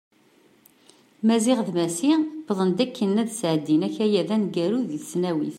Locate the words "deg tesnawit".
4.89-5.49